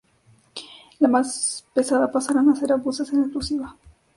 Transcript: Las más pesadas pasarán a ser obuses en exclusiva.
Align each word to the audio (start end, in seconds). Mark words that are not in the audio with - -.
Las 0.97 1.11
más 1.11 1.65
pesadas 1.75 2.09
pasarán 2.09 2.49
a 2.49 2.55
ser 2.55 2.73
obuses 2.73 3.13
en 3.13 3.19
exclusiva. 3.19 3.77